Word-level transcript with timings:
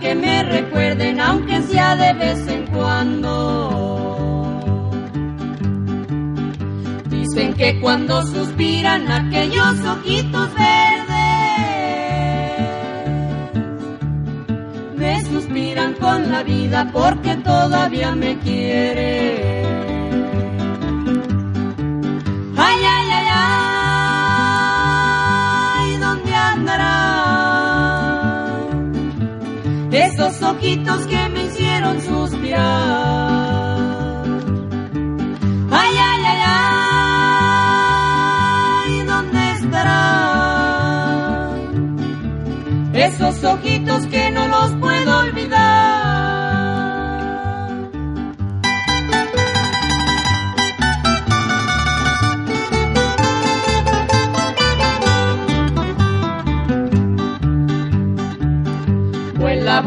Que 0.00 0.14
me 0.14 0.42
recuerden, 0.44 1.18
aunque 1.18 1.62
sea 1.62 1.96
de 1.96 2.12
vez 2.12 2.46
en 2.46 2.66
cuando. 2.66 3.70
Dicen 7.08 7.54
que 7.54 7.80
cuando 7.80 8.22
suspiran 8.26 9.10
aquellos 9.10 9.80
ojitos 9.80 10.50
verdes, 10.54 11.08
me 14.94 15.24
suspiran 15.24 15.94
con 15.94 16.30
la 16.30 16.42
vida 16.42 16.90
porque 16.92 17.36
todavía 17.36 18.14
me 18.14 18.38
quieren. 18.38 19.67
Ojitos 30.58 31.06
que 31.06 31.28
me 31.28 31.44
hicieron 31.44 32.00
suspirar? 32.00 32.58
Ay, 35.70 35.96
ay, 35.96 36.22
ay, 36.26 36.40
ay, 38.86 39.02
¿dónde 39.06 39.50
estarán 39.52 40.38
esos 42.92 43.44
ojitos 43.44 44.06
que 44.06 44.27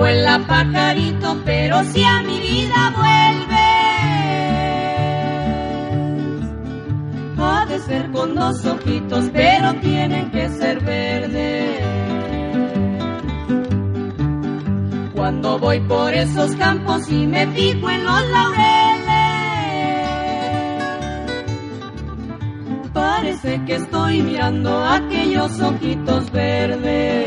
Vuela, 0.02 0.40
pajarito, 0.48 1.38
pero 1.46 1.84
si 1.84 2.04
a 2.04 2.24
mi 2.24 2.40
vida 2.40 2.92
vuelves, 2.98 3.60
ha 7.38 7.66
de 7.68 7.80
ser 7.82 8.10
con 8.10 8.34
dos 8.34 8.66
ojitos, 8.66 9.30
pero 9.32 9.76
tienen 9.76 10.32
que 10.32 10.50
ser 10.50 10.84
verdes. 10.84 11.82
Cuando 15.14 15.60
voy 15.60 15.80
por 15.82 16.12
esos 16.12 16.56
campos 16.56 17.08
y 17.08 17.28
me 17.28 17.46
fijo 17.54 17.88
en 17.92 18.04
los 18.04 18.22
laureles, 18.32 19.06
parece 22.92 23.64
que 23.68 23.76
estoy 23.76 24.24
mirando 24.24 24.84
aquellos 24.84 25.60
ojitos 25.60 26.32
verdes. 26.32 27.21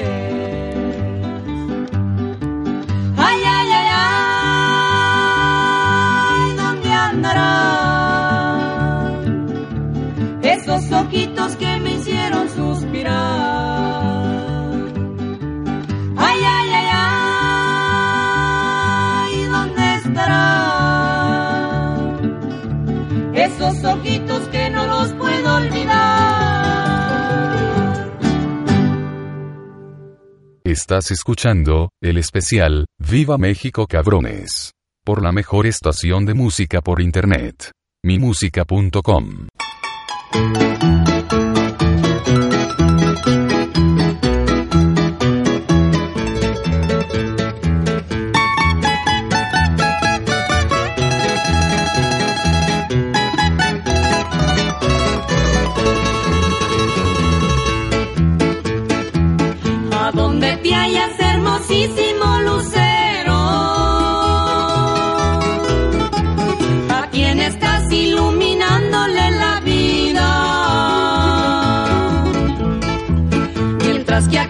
Ojitos 11.15 11.57
que 11.57 11.79
me 11.79 11.95
hicieron 11.95 12.49
suspirar? 12.49 13.15
Ay, 16.17 16.41
ay, 16.45 16.71
ay, 16.71 16.89
ay, 19.33 19.45
¿dónde 19.47 19.95
estarán 19.95 20.55
esos 23.35 23.85
ojitos 23.85 24.49
que 24.49 24.71
no 24.71 24.87
los 24.87 25.13
puedo 25.13 25.55
olvidar? 25.57 25.95
Estás 30.65 31.13
escuchando 31.13 31.91
el 32.03 32.17
especial 32.19 32.87
Viva 32.99 33.39
México 33.39 33.87
Cabrones. 33.87 34.73
Por 35.05 35.23
la 35.23 35.31
mejor 35.31 35.67
estación 35.67 36.27
de 36.27 36.35
música 36.35 36.81
por 36.81 37.01
internet. 37.01 37.71
mimusica.com. 38.03 39.47
A 40.35 41.54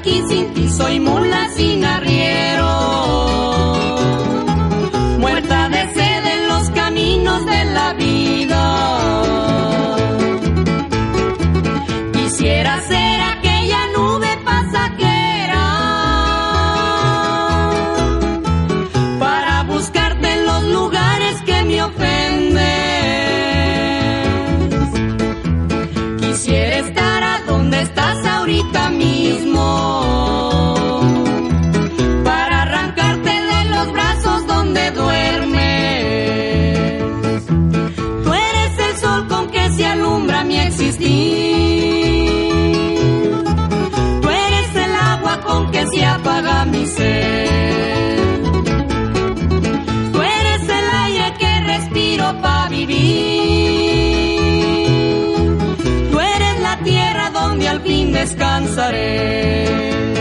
aquí 0.04 0.22
sin 0.28 0.52
ti 0.52 0.68
soy 0.68 1.00
mula 1.00 1.48
sin 1.56 1.82
arriero, 1.82 2.72
muerta 5.18 5.68
de 5.70 5.82
sed 5.94 6.22
en 6.34 6.48
los 6.48 6.70
caminos 6.80 7.46
de 7.46 7.64
la 7.76 7.94
vida. 7.94 8.62
Quisiera 12.12 12.80
ser 12.82 13.20
aquella 13.34 13.80
nube 13.96 14.30
pasajera 14.44 15.66
para 19.18 19.62
buscarte 19.62 20.32
en 20.34 20.44
los 20.44 20.62
lugares 20.64 21.40
que 21.46 21.64
me 21.64 21.82
ofenden. 21.82 22.60
Quisiera 26.20 26.76
estar 26.86 27.22
a 27.22 27.40
donde 27.46 27.80
estás 27.80 28.13
mismo 28.90 29.64
para 32.24 32.62
arrancarte 32.62 33.30
de 33.30 33.64
los 33.70 33.92
brazos 33.92 34.46
donde 34.46 34.90
duermes. 34.90 35.52
Tú 38.24 38.32
eres 38.32 38.78
el 38.88 38.96
sol 38.98 39.28
con 39.28 39.50
que 39.50 39.70
se 39.72 39.86
alumbra 39.86 40.44
mi 40.44 40.58
existir. 40.58 41.04
Tú 44.22 44.28
eres 44.28 44.76
el 44.76 44.94
agua 44.94 45.40
con 45.40 45.70
que 45.70 45.86
se 45.86 46.04
apaga 46.04 46.64
mi 46.64 46.86
ser. 46.86 48.28
Tú 50.12 50.20
eres 50.22 50.62
el 50.68 50.90
aire 51.04 51.34
que 51.38 51.60
respiro 51.60 52.40
para 52.42 52.68
vivir. 52.68 53.43
Al 57.74 57.80
fin 57.80 58.12
descansaré. 58.12 60.13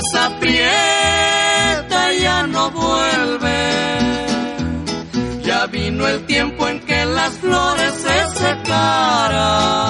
Pero 0.00 0.24
esa 0.24 0.38
prieta 0.38 2.12
ya 2.22 2.46
no 2.46 2.70
vuelve. 2.70 3.58
Ya 5.44 5.66
vino 5.66 6.06
el 6.06 6.24
tiempo 6.26 6.68
en 6.68 6.80
que 6.80 7.04
las 7.04 7.32
flores 7.34 7.92
se 7.94 8.28
secaran 8.38 9.80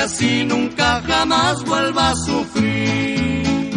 que 0.00 0.04
así 0.04 0.44
nunca 0.44 1.02
jamás 1.06 1.62
vuelva 1.64 2.10
a 2.10 2.14
sufrir. 2.14 3.70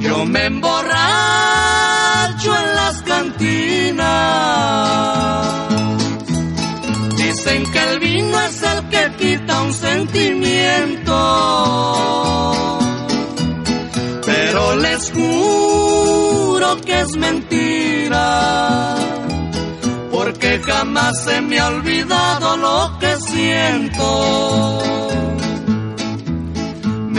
Yo 0.00 0.24
me 0.26 0.46
emborracho 0.46 0.90
en 2.62 2.74
las 2.80 3.02
cantinas. 3.02 4.08
Dicen 7.16 7.70
que 7.72 7.78
el 7.90 7.98
vino 8.00 8.40
es 8.40 8.62
el 8.62 8.88
que 8.88 9.12
quita 9.18 9.62
un 9.62 9.72
sentimiento. 9.72 11.10
Juro 15.14 16.80
que 16.80 17.00
es 17.00 17.16
mentira. 17.16 18.96
Porque 20.10 20.60
jamás 20.60 21.24
se 21.24 21.40
me 21.40 21.58
ha 21.58 21.68
olvidado 21.68 22.56
lo 22.56 22.98
que 22.98 23.16
siento 23.16 24.80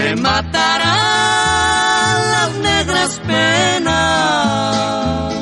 me 0.02 0.16
matarán 0.16 2.22
las 2.36 2.52
negras 2.70 3.12
penas. 3.28 5.34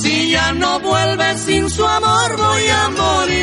Si 0.00 0.30
ya 0.30 0.52
no 0.52 0.80
vuelves 0.80 1.40
sin 1.40 1.70
su 1.70 1.86
amor 1.86 2.36
voy 2.36 2.68
a 2.68 2.90
morir. 2.90 3.39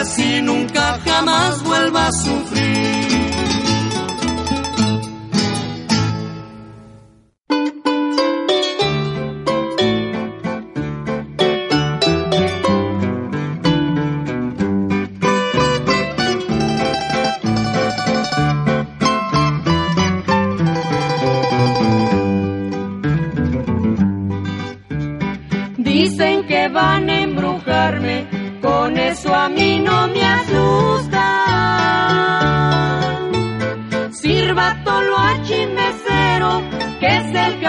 Así 0.00 0.40
nunca 0.40 0.98
jamás 1.04 1.62
vuelva 1.62 2.06
a 2.06 2.12
sufrir. 2.12 3.29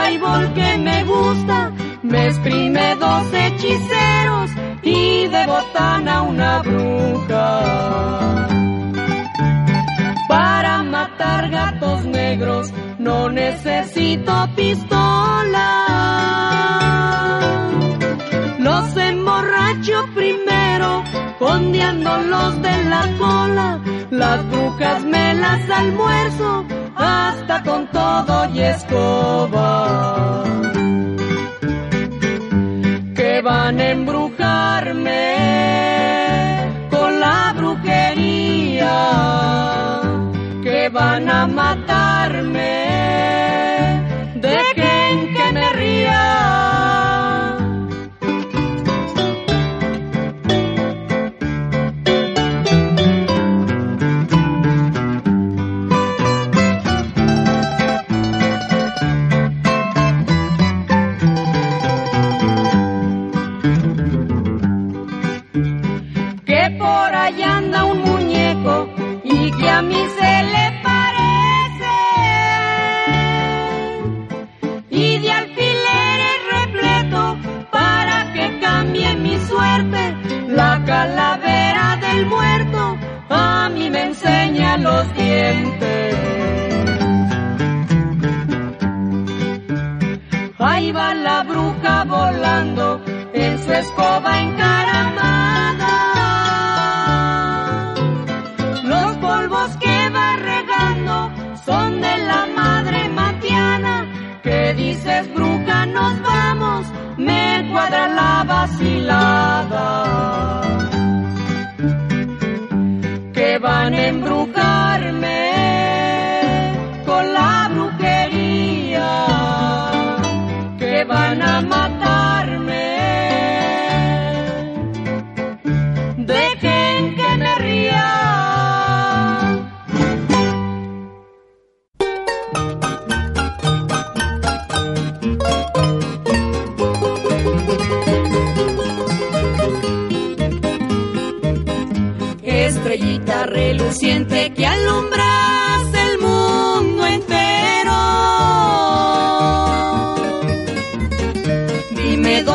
Caibol 0.02 0.54
que 0.54 0.78
me 0.78 1.04
gusta. 1.04 1.72
Me 2.02 2.28
exprime 2.28 2.96
dos 2.96 3.26
hechiceros 3.34 4.50
y 4.84 5.28
de 5.28 5.44
botana 5.46 6.22
una 6.24 6.52
bruja. 6.68 7.48
Para 10.28 10.84
matar 10.84 11.50
gatos 11.50 12.06
negros 12.06 12.74
no 12.98 13.30
necesito 13.30 14.34
pistola. 14.56 15.68
Los 18.60 18.98
emborracho 18.98 19.98
primero, 20.16 21.04
fondeándolos 21.40 22.62
de 22.62 22.84
la 22.94 23.04
cola. 23.20 23.81
Las 24.12 24.46
brujas 24.50 25.04
me 25.06 25.34
las 25.36 25.70
almuerzo, 25.70 26.66
hasta 26.98 27.64
con 27.64 27.88
todo 27.92 28.46
y 28.54 28.60
escoba. 28.60 30.44
Que 33.16 33.42
van 33.42 33.80
a 33.80 33.90
embrujarme 33.92 35.38
con 36.90 37.22
la 37.22 37.54
brujería. 37.56 38.98
Que 40.62 40.90
van 40.90 41.30
a 41.30 41.48
matarme 41.48 42.82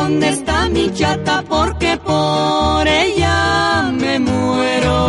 dónde 0.07 0.29
está 0.29 0.69
mi 0.69 0.93
chata 0.93 1.43
porque 1.49 1.97
por 1.97 2.87
ella 2.87 3.91
me 3.91 4.19
muero. 4.19 4.99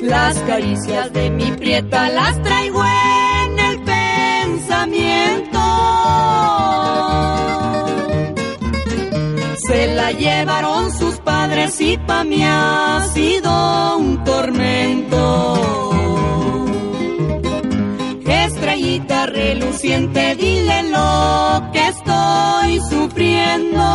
Las 0.00 0.38
caricias 0.50 1.12
de 1.12 1.28
mi 1.28 1.52
prieta 1.52 2.08
las 2.08 2.42
traigo 2.42 2.82
en 2.82 3.58
el 3.68 3.76
pensamiento. 3.82 5.60
Se 9.66 9.94
la 9.94 10.12
llevaron 10.12 10.90
sus 10.90 11.16
padres 11.18 11.78
y 11.82 11.98
pa' 11.98 12.24
mí 12.24 12.42
ha 12.42 13.06
sido 13.12 13.98
un 13.98 14.24
tormento. 14.24 15.99
Reluciente, 19.54 20.36
dile 20.36 20.82
lo 20.84 21.70
que 21.72 21.88
estoy 21.88 22.80
sufriendo. 22.88 23.86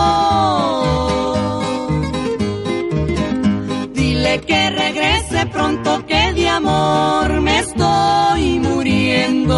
Dile 3.93 4.41
que 4.41 4.69
regrese 4.69 5.45
pronto, 5.47 6.05
que 6.05 6.33
de 6.33 6.49
amor 6.49 7.41
me 7.41 7.59
estoy 7.59 8.59
muriendo. 8.59 9.57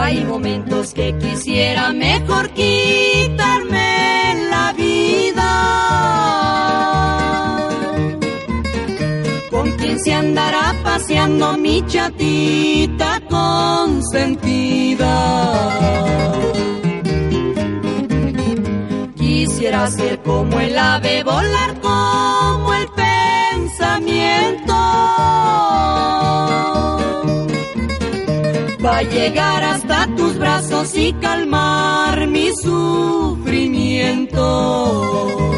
Hay 0.00 0.24
momentos 0.24 0.94
que 0.94 1.16
quisiera 1.18 1.92
mejor 1.92 2.50
quitarme 2.50 3.07
andará 10.28 10.74
paseando 10.82 11.56
mi 11.56 11.80
chatita 11.86 13.20
consentida? 13.30 15.14
Quisiera 19.16 19.88
ser 19.90 20.20
como 20.22 20.60
el 20.60 20.78
ave, 20.78 21.24
volar 21.24 21.80
como 21.80 22.74
el 22.74 22.86
pensamiento. 23.04 24.74
Va 28.84 28.98
a 28.98 29.02
llegar 29.02 29.64
hasta 29.64 30.06
tus 30.16 30.38
brazos 30.38 30.94
y 30.94 31.14
calmar 31.14 32.26
mi 32.26 32.50
sufrimiento. 32.62 35.57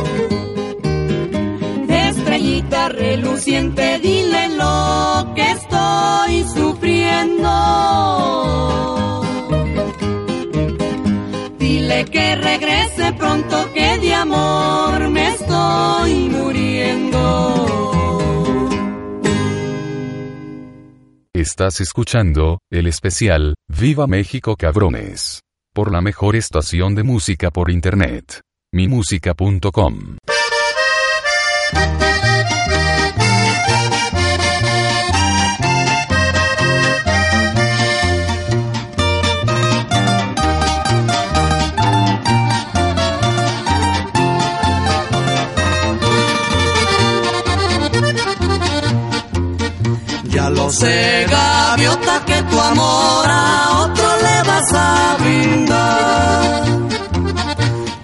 Reluciente, 2.71 3.99
dile 3.99 4.49
lo 4.57 5.33
que 5.35 5.51
estoy 5.51 6.45
sufriendo. 6.55 7.51
Dile 11.59 12.05
que 12.05 12.37
regrese 12.37 13.13
pronto, 13.15 13.73
que 13.73 13.99
de 13.99 14.15
amor 14.15 15.09
me 15.11 15.35
estoy 15.35 16.29
muriendo. 16.29 17.21
Estás 21.33 21.81
escuchando 21.81 22.59
el 22.71 22.87
especial 22.87 23.55
Viva 23.69 24.07
México 24.07 24.57
Cabrones. 24.57 25.41
Por 25.73 25.93
la 25.93 26.01
mejor 26.01 26.37
estación 26.37 26.95
de 26.95 27.03
música 27.03 27.51
por 27.51 27.71
internet. 27.71 28.41
mimusica.com. 28.73 30.19
sé, 50.73 51.27
gaviota, 51.29 52.25
que 52.27 52.43
tu 52.43 52.61
amor 52.61 53.27
a 53.29 53.85
otro 53.85 54.09
le 54.25 54.43
vas 54.49 54.73
a 54.73 55.17
brindar. 55.19 56.65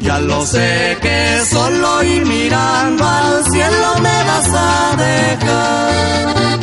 Ya 0.01 0.19
lo 0.21 0.47
sé 0.47 0.99
que 1.01 1.43
solo 1.51 2.03
ir 2.03 2.25
mirando 2.27 3.05
al 3.05 3.45
cielo 3.51 3.89
me 4.01 4.25
vas 4.25 4.49
a 4.53 4.97
dejar. 4.97 6.57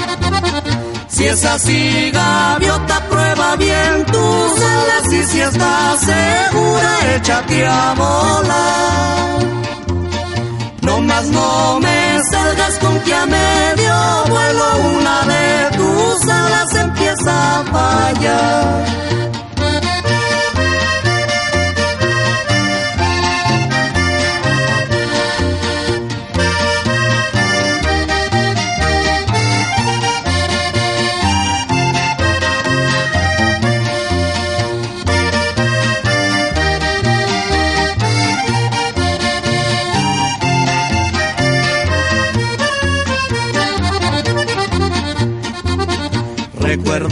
Si 1.08 1.26
es 1.26 1.46
así, 1.46 2.12
gaviota, 2.12 3.00
prueba 3.10 3.56
bien 3.56 4.06
tus 4.06 4.62
alas 4.76 5.14
y 5.14 5.24
si 5.24 5.40
estás 5.42 6.00
segura, 6.00 7.16
échate 7.16 7.66
a 7.66 7.94
volar. 7.94 9.14
No 10.82 11.00
más 11.02 11.26
no 11.28 11.80
me 11.80 12.20
salgas 12.32 12.78
con 12.80 13.00
que 13.02 13.14
a 13.14 13.26
medio 13.26 13.94
vuelo 14.28 14.66
una 14.98 15.22
de 15.24 15.73
tus 16.24 16.32
alas 16.32 16.76
empieza 16.76 17.60
a 17.60 17.64
fallar. 17.66 19.23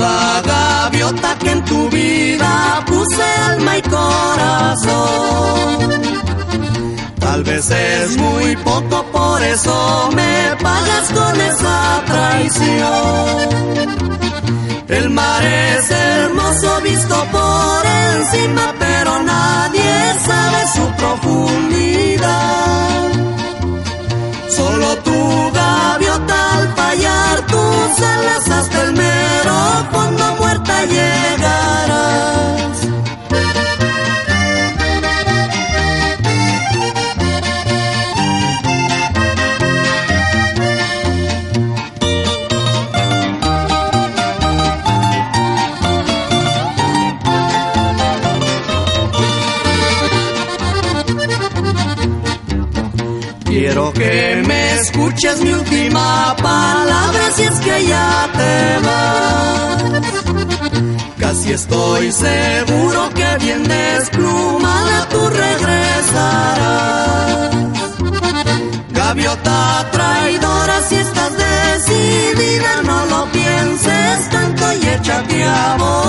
Recuerda, 0.01 0.41
gaviota, 0.41 1.38
que 1.38 1.51
en 1.51 1.63
tu 1.65 1.89
vida 1.89 2.84
puse 2.88 3.24
alma 3.24 3.77
y 3.77 3.81
corazón. 3.84 5.01
Tal 7.20 7.43
vez 7.43 7.70
es 7.70 8.17
muy 8.17 8.55
poco, 8.58 9.05
por 9.12 9.43
eso 9.43 10.10
me 10.15 10.55
pagas 10.60 11.12
con 11.12 11.41
esa 11.41 12.01
traición. 12.08 13.50
El 14.88 15.12
mar 15.12 15.46
es 15.46 15.91
hermoso 15.91 16.81
visto 16.81 17.24
por 17.31 17.86
encima, 17.86 18.74
pero 18.79 19.22
nadie 19.22 20.15
sabe 20.25 20.67
su 20.74 20.88
profundidad. 20.98 21.91
tus 27.51 28.01
alas 28.01 28.50
hasta 28.50 28.81
el 28.84 28.93
mero 28.93 29.88
fondo 29.91 30.36
muerta 30.39 30.86
llegarás. 30.86 32.31
Quiero 53.46 53.93
que 53.93 54.40
escuches 54.81 55.41
mi 55.41 55.51
última 55.53 56.35
palabra 56.41 57.31
si 57.35 57.43
es 57.43 57.59
que 57.59 57.85
ya 57.85 58.29
te 58.33 58.79
vas. 58.85 59.83
Casi 61.19 61.53
estoy 61.53 62.11
seguro 62.11 63.09
que 63.13 63.38
bien 63.45 63.63
desplumada 63.63 65.07
tú 65.09 65.29
regresarás. 65.29 66.61
Gaviota 68.89 69.89
traidora, 69.91 70.81
si 70.89 70.95
estás 70.95 71.31
decidida, 71.38 72.81
no 72.83 73.05
lo 73.05 73.25
pienses 73.31 74.29
tanto 74.29 74.73
y 74.73 74.88
échate 74.88 75.43
a 75.43 75.75
volar. 75.77 76.00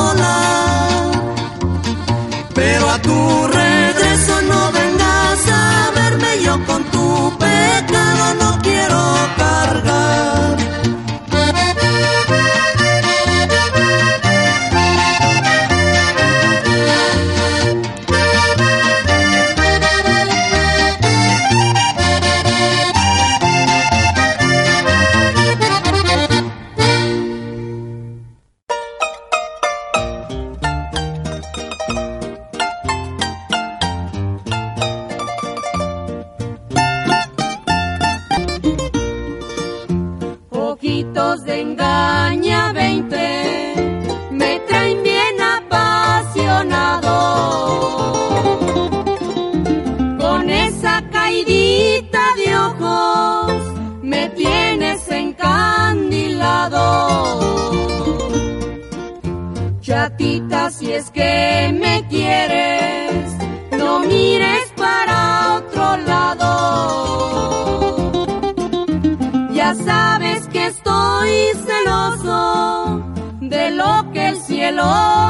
Ya 69.62 69.76
sabes 69.76 70.48
que 70.48 70.66
estoy 70.66 71.30
celoso 71.68 73.00
de 73.40 73.70
lo 73.70 74.10
que 74.12 74.30
el 74.30 74.36
cielo 74.38 74.84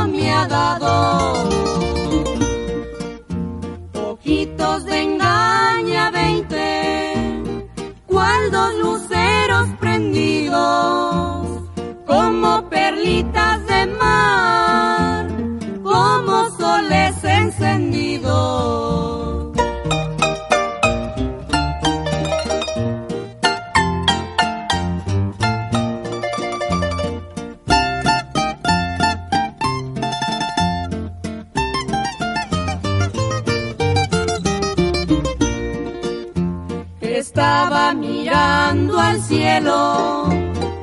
me 0.09 0.33
ha 0.33 0.47
dado. 0.47 1.35
Ojitos 3.93 4.87
de 4.87 5.03
engaña 5.03 6.11
20, 6.11 7.43
cual 8.07 8.51
dos 8.51 8.75
luceros 8.77 9.69
prendidos, 9.79 11.02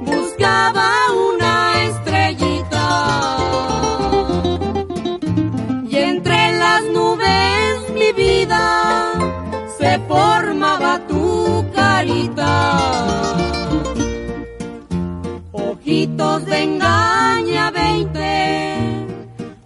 buscaba 0.02 0.90
una 1.32 1.84
estrellita. 1.84 3.38
Y 5.90 5.96
entre 5.96 6.58
las 6.58 6.84
nubes, 6.94 7.90
mi 7.94 8.12
vida, 8.12 9.14
se 9.78 10.00
formaba 10.08 11.00
tu 11.08 11.66
carita. 11.74 12.54
Ojitos 15.52 16.46
de 16.46 16.64
engaña 16.64 17.72
20, 17.72 19.08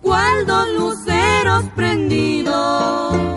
cual 0.01 0.45
dos 0.45 0.67
luceros 0.77 1.63
prendidos 1.75 3.32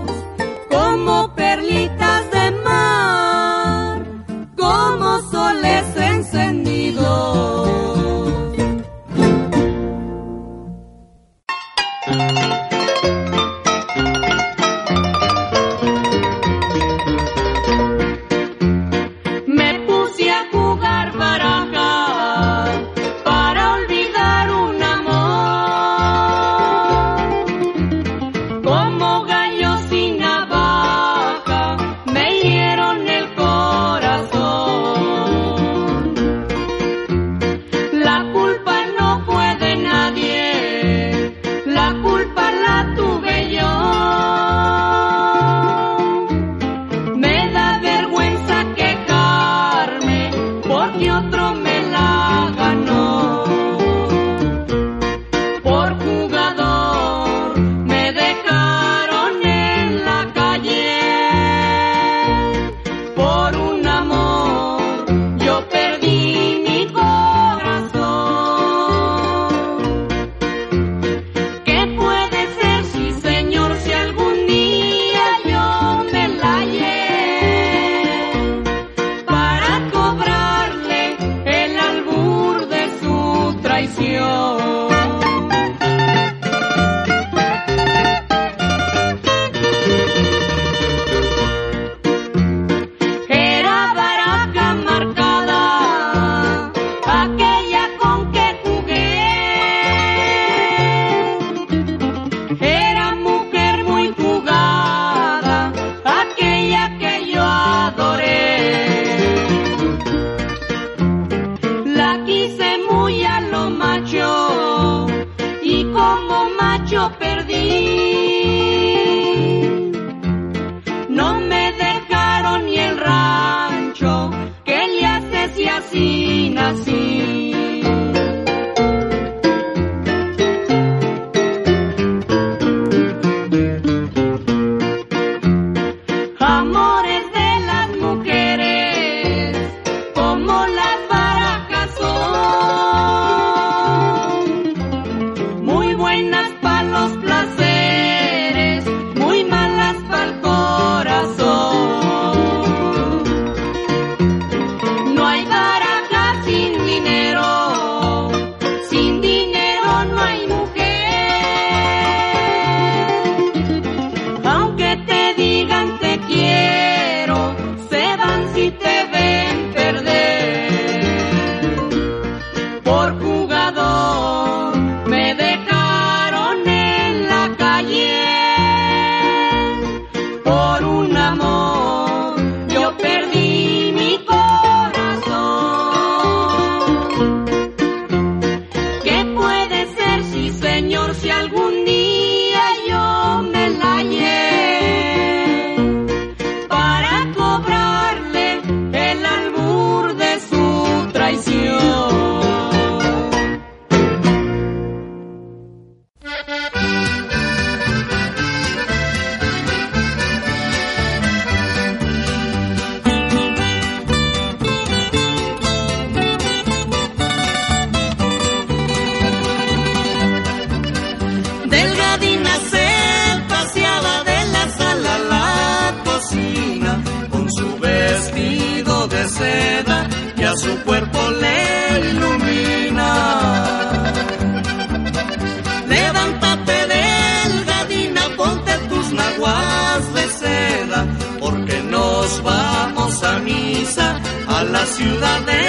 ciudad 245.07 245.41
de 245.53 245.63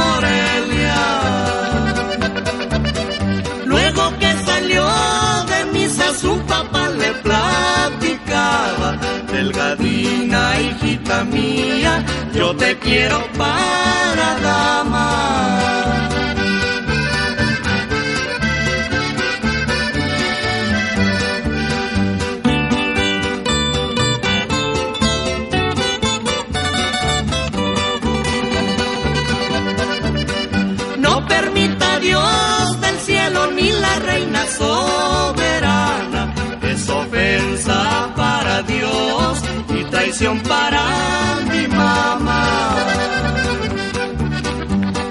Morelia. 0.00 1.00
Luego 3.64 4.02
que 4.20 4.30
salió 4.48 4.84
de 5.52 5.60
misa 5.72 6.14
su 6.14 6.38
papá 6.52 6.88
le 6.90 7.10
platicaba, 7.26 8.90
delgadina 9.32 10.40
hijita 10.60 11.24
mía, 11.24 12.04
yo 12.34 12.54
te 12.56 12.78
quiero 12.78 13.18
para 13.38 14.28
dama. 14.48 16.05
La 34.46 34.52
soberana. 34.52 36.34
Es 36.62 36.88
ofensa 36.88 38.12
para 38.16 38.62
Dios 38.62 39.42
y 39.70 39.84
traición 39.84 40.40
para 40.40 40.82
mi 41.50 41.66
mamá. 41.68 42.76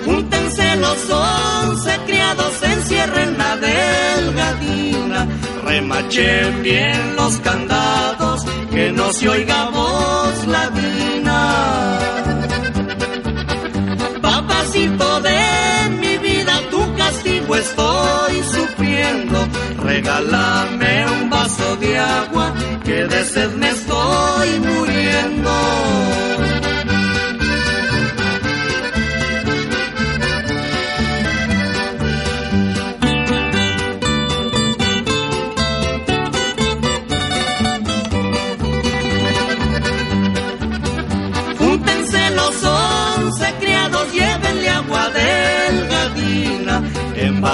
Júntense 0.05 0.75
los 0.77 1.09
once 1.09 1.97
criados, 2.05 2.63
encierren 2.63 3.37
la 3.37 3.57
delgadina. 3.57 5.27
Remachen 5.63 6.63
bien 6.63 7.15
los 7.15 7.37
candados, 7.39 8.45
que 8.71 8.91
no 8.91 9.11
se 9.13 9.29
oiga 9.29 9.69
voz 9.69 10.47
ladina. 10.47 11.14
Regálame 20.15 21.05
un 21.07 21.29
vaso 21.29 21.75
de 21.75 21.97
agua, 21.97 22.53
que 22.85 23.05
de 23.05 23.23
sed 23.25 23.51
me 23.55 23.67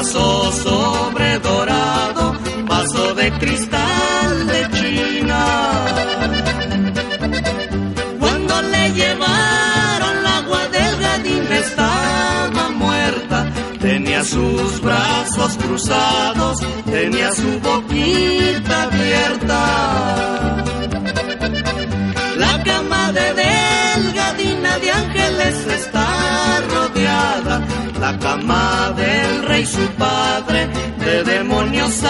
vaso 0.02 0.52
sobre 0.64 1.38
dorado, 1.40 2.34
vaso 2.66 3.14
de 3.14 3.32
cristal 3.34 4.48
de 4.48 4.62
China. 4.78 5.46
Cuando 8.20 8.62
le 8.64 8.84
llevaron 8.94 10.18
el 10.18 10.26
agua 10.26 10.62
delgadina 10.72 11.56
estaba 11.68 12.70
muerta, 12.72 13.48
tenía 13.80 14.24
sus 14.24 14.82
brazos 14.82 15.52
cruzados, 15.64 16.58
tenía 16.86 17.32
su 17.34 17.60
boquita 17.60 18.84
abierta. 18.84 19.62
La 22.38 22.64
cama 22.64 23.12
de 23.12 23.28
delgadina 23.44 24.80
de 24.80 24.92
ángeles 24.92 25.56
está 25.80 26.08
rodeada. 26.74 27.62
La 28.00 28.18
cama 28.18 28.94
rey 29.52 29.66
su 29.66 29.86
padre 29.98 30.68
de 31.00 31.24
demonios 31.24 32.02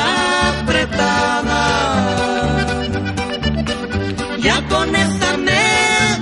apretada. 0.59 1.63
Ya 4.39 4.57
con 4.67 4.95
esta 4.95 5.37
me 5.37 5.65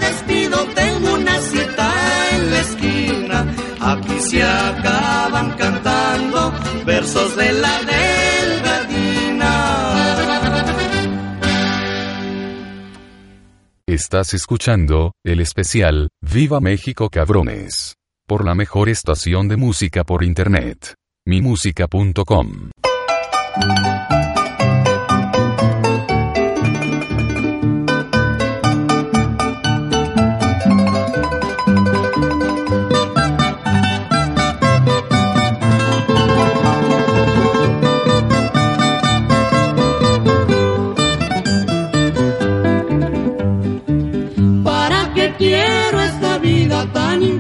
despido, 0.06 0.58
tengo 0.82 1.14
una 1.16 1.36
cita 1.42 1.90
en 2.34 2.52
la 2.52 2.60
esquina. 2.68 3.38
Aquí 3.82 4.20
se 4.30 4.44
acaban 4.44 5.52
cantando 5.58 6.54
versos 6.86 7.36
de 7.36 7.54
la 7.54 7.76
delgadina. 7.94 9.54
Estás 13.88 14.34
escuchando 14.34 15.14
el 15.26 15.40
especial 15.42 16.10
Viva 16.22 16.60
México 16.62 17.10
Cabrones. 17.10 17.96
Por 18.28 18.46
la 18.46 18.54
mejor 18.54 18.90
estación 18.90 19.48
de 19.48 19.58
música 19.58 20.04
por 20.04 20.24
internet. 20.24 20.99
mimusica.com. 21.30 22.72
¿Para 44.64 45.14
qué 45.14 45.34
quiero 45.38 46.02
esta 46.02 46.40
vida 46.40 46.92
tan 46.92 47.39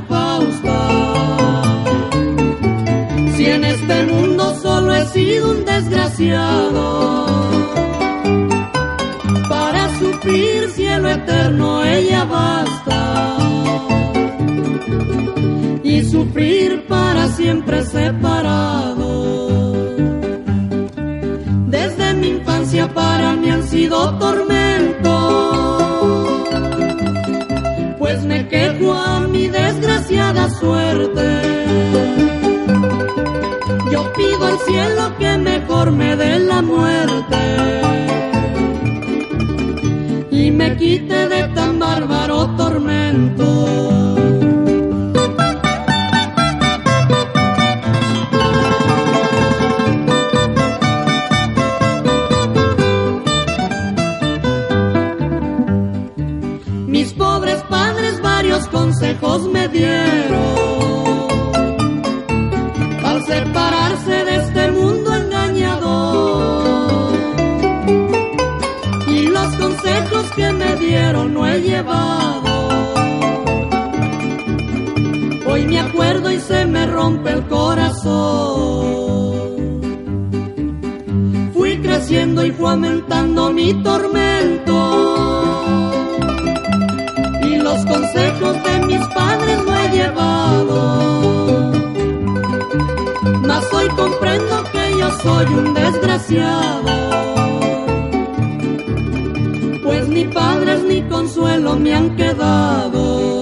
Para 9.47 9.89
sufrir 9.99 10.69
cielo 10.71 11.09
eterno 11.09 11.85
ella 11.85 12.25
basta. 12.25 13.37
Y 15.81 16.03
sufrir 16.03 16.85
para 16.87 17.29
siempre 17.29 17.83
separado. 17.83 19.29
Desde 21.67 22.13
mi 22.15 22.27
infancia 22.27 22.93
para 22.93 23.35
mí 23.37 23.49
han 23.49 23.63
sido 23.63 24.17
tormentos 24.17 25.19
pues 27.97 28.23
me 28.23 28.47
quejo 28.47 28.91
a 28.93 29.19
mi 29.27 29.47
desgraciada 29.47 30.49
suerte. 30.49 31.08
Pido 34.19 34.45
al 34.45 34.59
cielo 34.67 35.03
que 35.17 35.37
mejor 35.37 35.91
me 35.91 36.15
dé 36.17 36.39
la 36.39 36.61
muerte 36.61 37.41
y 40.29 40.51
me 40.51 40.75
quite 40.77 41.19
de 41.33 41.41
tan 41.55 41.79
bárbaro 41.79 42.37
tormento. 42.57 43.47
Mis 56.87 57.13
pobres 57.13 57.61
padres 57.69 58.15
consejos 58.67 59.47
me 59.47 59.67
dieron 59.69 60.48
que 70.35 70.51
me 70.53 70.75
dieron 70.75 71.33
no 71.33 71.47
he 71.47 71.61
llevado. 71.61 72.69
Hoy 75.47 75.65
me 75.65 75.79
acuerdo 75.79 76.31
y 76.31 76.39
se 76.39 76.65
me 76.65 76.85
rompe 76.85 77.31
el 77.31 77.47
corazón. 77.47 78.09
Fui 81.53 81.77
creciendo 81.79 82.45
y 82.45 82.51
fue 82.51 82.71
aumentando 82.71 83.51
mi 83.51 83.73
tormento 83.83 85.19
los 87.69 87.85
consejos 87.85 88.63
de 88.63 88.85
mis 88.85 89.07
padres 89.07 89.63
lo 89.63 89.75
he 89.75 89.89
llevado. 89.89 91.71
Mas 93.47 93.73
hoy 93.73 93.87
comprendo 93.89 94.63
que 94.71 94.97
yo 94.97 95.09
soy 95.21 95.45
un 95.53 95.73
desgraciado. 95.73 97.08
Ni 100.19 100.25
padres 100.33 100.83
ni 100.83 101.01
consuelo 101.03 101.77
me 101.77 101.93
han 101.93 102.15
quedado. 102.17 103.39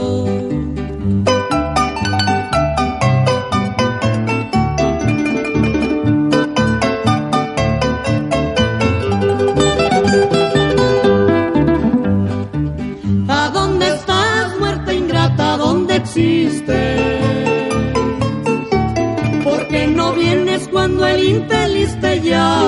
Porque 19.43 19.87
no 19.87 20.13
vienes 20.13 20.67
cuando 20.69 21.05
el 21.05 21.23
infeliz 21.23 21.99
te 21.99 22.21
llama. 22.21 22.66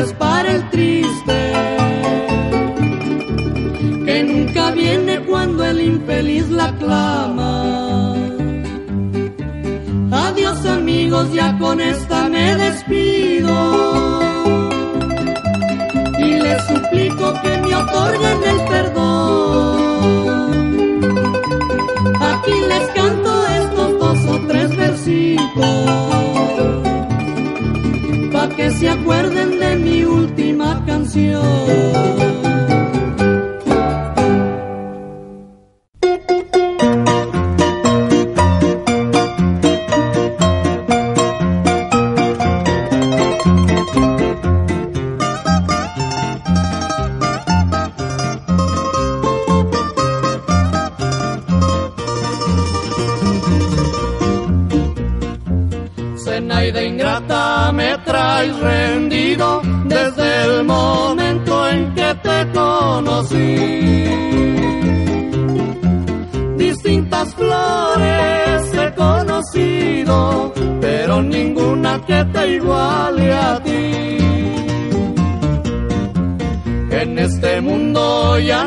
Es 0.00 0.12
para 0.14 0.56
el 0.56 0.70
triste. 0.70 1.38
Que 4.06 4.24
nunca 4.24 4.70
viene 4.72 5.20
cuando 5.20 5.64
el 5.64 5.80
infeliz 5.80 6.48
la 6.50 6.74
clama. 6.76 8.14
Adiós 10.12 10.66
amigos, 10.66 11.32
ya 11.32 11.56
con 11.58 11.80
esta 11.80 12.28
me 12.28 12.56
despido 12.56 14.20
les 16.50 16.62
suplico 16.66 17.32
que 17.42 17.56
me 17.58 17.74
otorguen 17.76 18.38
el 18.52 18.60
perdón. 18.72 19.80
Aquí 22.20 22.56
les 22.70 22.86
canto 22.98 23.46
estos 23.62 23.98
dos 23.98 24.18
o 24.34 24.36
tres 24.48 24.76
versitos, 24.76 25.64
pa' 28.32 28.48
que 28.56 28.70
se 28.72 28.88
acuerden 28.88 29.59
última 30.30 30.82
canción. 30.86 32.59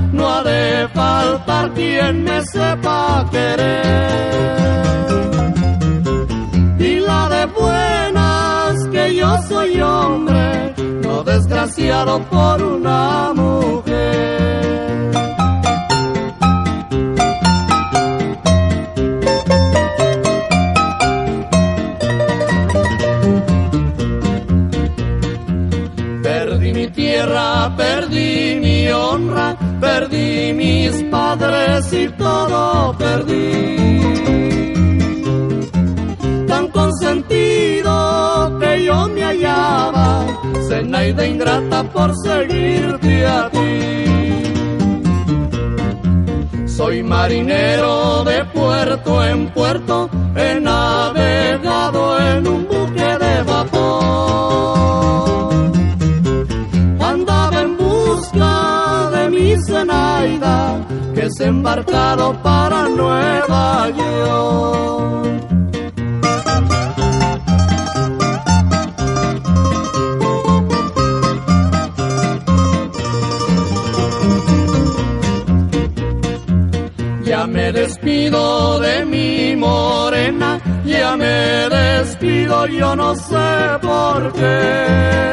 quien 1.73 2.23
me 2.23 2.41
sepa 2.45 3.25
querer. 3.31 4.57
Y 6.79 6.99
la 6.99 7.29
de 7.29 7.45
buenas 7.47 8.87
que 8.91 9.15
yo 9.15 9.41
soy 9.47 9.81
hombre, 9.81 10.73
no 11.01 11.23
desgraciado 11.23 12.19
por 12.29 12.61
una 12.61 13.33
mujer. 13.33 13.82
Mis 31.33 31.39
padres 31.39 31.93
y 31.93 32.07
todo 32.09 32.95
perdí. 32.97 33.77
Tan 36.47 36.67
consentido 36.69 38.59
que 38.59 38.83
yo 38.85 39.07
me 39.09 39.23
hallaba, 39.23 40.25
de 41.13 41.27
ingrata 41.27 41.83
por 41.83 42.13
seguirte 42.23 43.25
a 43.25 43.49
ti. 43.49 43.79
Soy 46.67 47.03
marinero 47.03 48.23
de 48.23 48.45
puerto 48.45 49.23
en 49.23 49.47
puerto, 49.49 50.09
he 50.35 50.59
navegado 50.59 51.22
que 61.43 61.49
es 61.49 61.49
embarcado 61.49 62.33
para 62.41 62.89
Nueva 62.89 63.89
York. 63.89 65.23
Ya 77.25 77.47
me 77.47 77.71
despido 77.71 78.79
de 78.79 79.05
mi 79.05 79.55
morena, 79.55 80.59
ya 80.85 81.17
me 81.17 81.69
despido, 81.69 82.67
yo 82.67 82.95
no 82.95 83.15
sé 83.15 83.79
por 83.81 84.33
qué. 84.33 85.23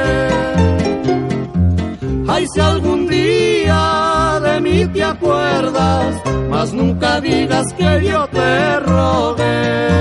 Ay, 2.29 2.47
si 2.53 2.61
algún 2.61 3.07
día 3.09 4.00
te 4.93 5.03
acuerdas, 5.03 6.23
mas 6.49 6.73
nunca 6.73 7.21
digas 7.21 7.67
que 7.75 8.09
yo 8.09 8.27
te 8.29 8.81
rogué. 8.81 10.01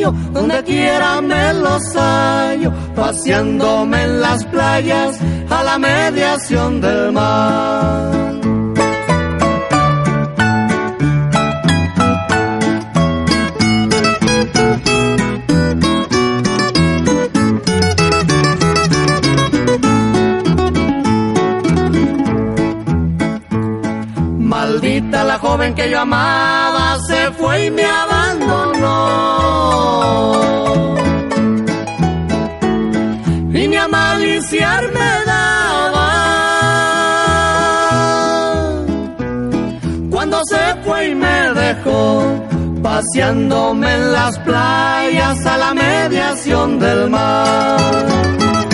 Donde 0.06 0.62
quiera 0.64 1.20
me 1.20 1.54
los 1.54 1.82
hallo, 1.94 2.72
paseándome 2.94 4.02
en 4.04 4.20
las 4.20 4.44
playas 4.44 5.18
a 5.50 5.62
la 5.62 5.78
mediación 5.78 6.80
del 6.80 7.12
mar. 7.12 8.18
la 25.28 25.38
joven 25.38 25.74
que 25.74 25.90
yo 25.90 26.00
amaba 26.00 26.98
se 27.06 27.30
fue 27.32 27.66
y 27.66 27.70
me 27.70 27.84
abandonó. 27.84 28.17
Y 33.60 33.66
ni 33.66 33.76
a 33.76 33.88
maliciar 33.88 34.84
me 34.92 35.10
daba. 35.26 36.08
Cuando 40.10 40.40
se 40.48 40.62
fue 40.84 41.08
y 41.08 41.14
me 41.14 41.52
dejó, 41.54 42.24
paseándome 42.82 43.92
en 43.94 44.12
las 44.12 44.38
playas 44.40 45.44
a 45.44 45.56
la 45.56 45.74
mediación 45.74 46.78
del 46.78 47.10
mar. 47.10 48.67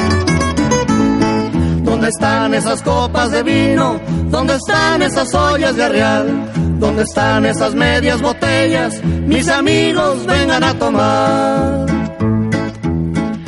¿Dónde 2.04 2.16
están 2.18 2.52
esas 2.52 2.82
copas 2.82 3.30
de 3.30 3.42
vino? 3.42 3.98
¿Dónde 4.26 4.56
están 4.56 5.00
esas 5.00 5.32
ollas 5.32 5.74
de 5.74 5.84
arreal? 5.84 6.52
¿Dónde 6.78 7.02
están 7.02 7.46
esas 7.46 7.74
medias 7.74 8.20
botellas? 8.20 9.02
Mis 9.02 9.48
amigos 9.48 10.26
vengan 10.26 10.64
a 10.64 10.78
tomar. 10.78 11.86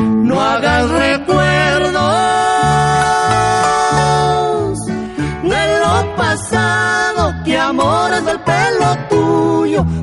No 0.01 0.40
hagas 0.40 0.88
recuerdos 0.88 1.15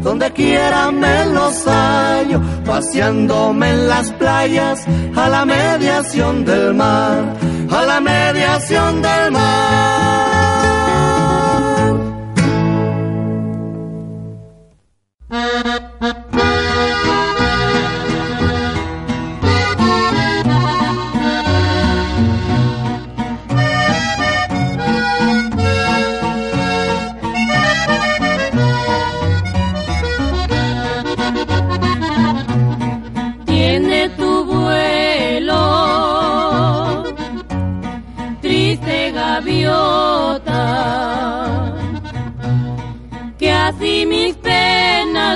donde 0.04 0.32
quiera 0.32 0.92
me 0.92 1.26
los 1.28 1.66
hallo, 1.66 2.42
paseándome 2.66 3.70
en 3.70 3.88
las 3.88 4.12
playas 4.14 4.86
a 5.16 5.30
la 5.30 5.46
mediación 5.46 6.46
del 6.46 6.74
mar 6.74 7.54
a 7.74 7.86
la 7.86 8.00
mediación 8.00 9.02
del 9.02 9.32
mar. 9.32 10.63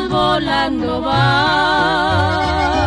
Volando 0.09 1.01
va. 1.01 2.86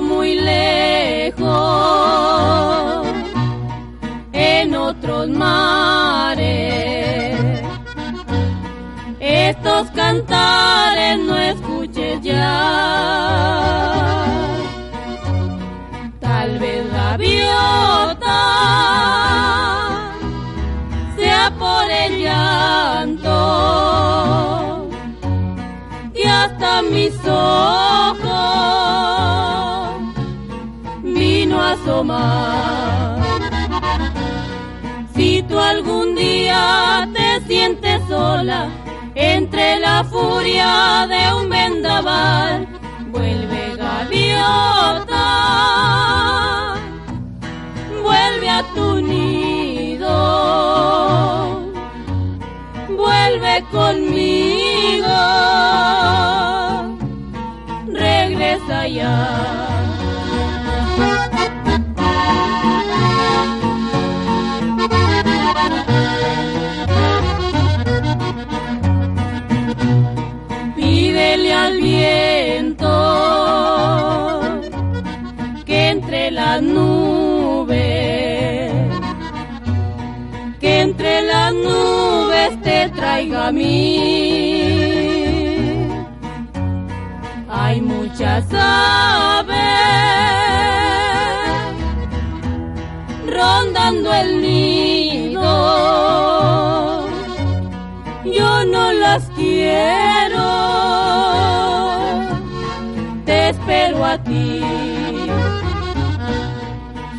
Muy 0.00 0.34
lejos 0.34 1.46
en 4.32 4.74
otros 4.74 5.28
mares. 5.28 6.40
Estos 9.20 9.90
cantares 9.90 11.18
no 11.18 11.36
escuches 11.36 12.20
ya. 12.22 13.09
Si 35.14 35.42
tú 35.42 35.58
algún 35.58 36.14
día 36.14 37.06
te 37.12 37.42
sientes 37.46 38.00
sola 38.08 38.70
entre 39.14 39.78
la 39.80 40.02
furia 40.04 41.06
de 41.06 41.34
un 41.34 41.50
vendaval, 41.50 42.66
vuelve 43.08 43.76
gaviota, 43.76 45.26
vuelve 48.02 48.48
a 48.48 48.62
tu 48.74 49.02
nido, 49.02 50.08
vuelve 52.96 53.62
conmigo, 53.70 55.06
regresa 57.92 58.88
ya. 58.88 59.59
Viento 72.00 72.92
que 75.66 75.78
entre 75.90 76.30
las 76.30 76.62
nubes, 76.62 77.78
que 80.60 80.80
entre 80.80 81.22
las 81.22 81.52
nubes 81.52 82.50
te 82.62 82.88
traiga 82.90 83.48
a 83.48 83.52
mí. 83.52 83.80
Hay 87.48 87.80
muchas 87.80 88.44
aves 88.52 89.56
rondando 93.38 94.12
el 94.22 94.30
nido. 94.42 95.50
Yo 98.24 98.64
no 98.74 98.92
las 98.92 99.22
quiero, 99.36 100.19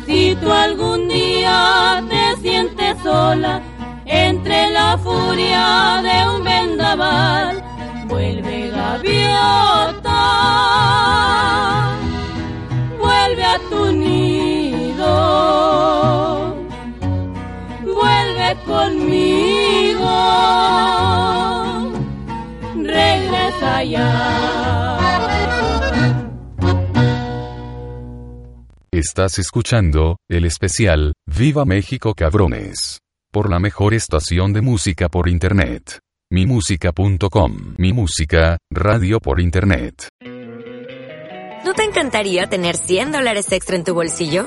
Si 0.06 0.34
tú 0.40 0.50
algún 0.50 1.06
día 1.08 2.02
te 2.10 2.36
sientes 2.40 2.98
sola 3.04 3.62
entre 4.04 4.70
la 4.70 4.98
furia 4.98 6.02
de 6.02 6.28
un 6.34 6.42
vendaval, 6.42 7.62
vuelve 8.08 8.70
gaviota, 8.70 10.20
vuelve 12.98 13.44
a 13.44 13.58
tu 13.70 13.92
nido, 13.92 15.06
vuelve 17.84 18.56
conmigo, 18.66 20.10
regresa 22.74 23.84
ya. 23.84 24.51
Estás 29.04 29.40
escuchando, 29.40 30.18
el 30.30 30.44
especial, 30.44 31.12
Viva 31.26 31.64
México 31.64 32.14
Cabrones. 32.14 33.00
Por 33.32 33.50
la 33.50 33.58
mejor 33.58 33.94
estación 33.94 34.52
de 34.52 34.60
música 34.60 35.08
por 35.08 35.28
Internet. 35.28 35.98
Mimúsica.com. 36.30 37.74
Mi 37.78 37.92
música, 37.92 38.58
radio 38.70 39.18
por 39.18 39.40
Internet. 39.40 40.06
¿No 41.64 41.74
te 41.74 41.82
encantaría 41.82 42.46
tener 42.46 42.76
100 42.76 43.10
dólares 43.10 43.50
extra 43.50 43.74
en 43.74 43.82
tu 43.82 43.92
bolsillo? 43.92 44.46